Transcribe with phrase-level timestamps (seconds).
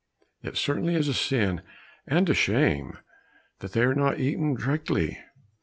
[0.41, 1.61] It certainly is a sin
[2.07, 2.97] and a shame
[3.59, 5.19] that they are not eaten directly!"